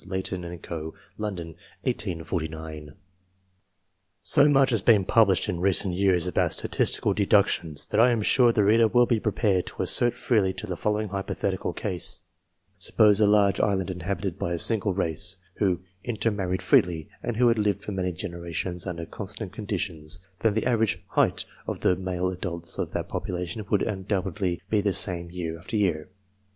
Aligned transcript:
Layton 0.03 0.43
and 0.43 0.59
Co. 0.63 0.95
London: 1.19 1.49
1849. 1.83 2.95
So 4.19 4.49
much 4.49 4.71
has 4.71 4.81
been 4.81 5.05
published 5.05 5.47
in 5.47 5.59
recent 5.59 5.93
years 5.93 6.25
about 6.25 6.53
statistical 6.53 7.13
deductions, 7.13 7.85
that 7.85 7.99
I 7.99 8.09
am 8.09 8.23
sure 8.23 8.51
the 8.51 8.63
reader 8.63 8.87
will 8.87 9.05
be 9.05 9.19
prepared 9.19 9.67
to 9.67 9.83
assent 9.83 10.15
freely 10.15 10.53
to 10.53 10.65
the 10.65 10.75
following 10.75 11.09
hypothetical 11.09 11.71
case: 11.71 12.17
Suppose 12.79 13.19
a 13.19 13.27
large 13.27 13.59
island 13.59 13.91
inhabited 13.91 14.39
by 14.39 14.53
a 14.53 14.57
single 14.57 14.91
race, 14.95 15.37
who 15.57 15.81
intermarried 16.03 16.63
freely, 16.63 17.07
and 17.21 17.37
who 17.37 17.47
had 17.49 17.59
lived 17.59 17.83
for 17.83 17.91
many 17.91 18.11
generations 18.11 18.87
under 18.87 19.05
constant 19.05 19.53
conditions; 19.53 20.19
then 20.39 20.55
the 20.55 20.65
average 20.65 20.99
height 21.09 21.45
of 21.67 21.81
the 21.81 21.95
male 21.95 22.31
adults 22.31 22.79
of 22.79 22.89
that 22.93 23.07
population 23.07 23.63
would 23.69 23.83
undoubtedly 23.83 24.59
be 24.67 24.81
the 24.81 24.93
same 24.93 25.29
year 25.29 25.59
after 25.59 25.75
year. 25.77 26.09